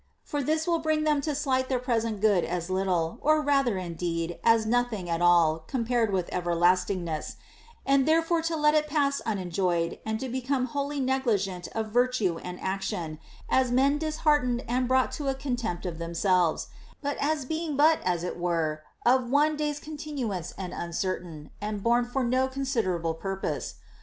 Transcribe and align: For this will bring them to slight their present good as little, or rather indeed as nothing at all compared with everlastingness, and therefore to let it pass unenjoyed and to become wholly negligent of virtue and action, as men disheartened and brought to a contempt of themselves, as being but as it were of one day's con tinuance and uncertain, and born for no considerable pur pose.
For 0.23 0.41
this 0.41 0.65
will 0.65 0.79
bring 0.79 1.03
them 1.03 1.21
to 1.21 1.35
slight 1.35 1.69
their 1.69 1.77
present 1.77 2.21
good 2.21 2.43
as 2.43 2.71
little, 2.71 3.19
or 3.21 3.39
rather 3.43 3.77
indeed 3.77 4.39
as 4.43 4.65
nothing 4.65 5.07
at 5.07 5.21
all 5.21 5.59
compared 5.59 6.09
with 6.11 6.27
everlastingness, 6.33 7.35
and 7.85 8.07
therefore 8.07 8.41
to 8.41 8.55
let 8.55 8.73
it 8.73 8.87
pass 8.87 9.21
unenjoyed 9.27 9.99
and 10.03 10.19
to 10.19 10.27
become 10.27 10.65
wholly 10.65 10.99
negligent 10.99 11.67
of 11.75 11.91
virtue 11.91 12.39
and 12.39 12.59
action, 12.61 13.19
as 13.47 13.71
men 13.71 13.99
disheartened 13.99 14.63
and 14.67 14.87
brought 14.87 15.11
to 15.11 15.27
a 15.27 15.35
contempt 15.35 15.85
of 15.85 15.99
themselves, 15.99 16.69
as 17.03 17.45
being 17.45 17.77
but 17.77 17.99
as 18.03 18.23
it 18.23 18.39
were 18.39 18.81
of 19.05 19.29
one 19.29 19.55
day's 19.55 19.79
con 19.79 19.97
tinuance 19.97 20.51
and 20.57 20.73
uncertain, 20.73 21.51
and 21.61 21.83
born 21.83 22.05
for 22.05 22.23
no 22.23 22.47
considerable 22.47 23.13
pur 23.13 23.37
pose. 23.37 23.75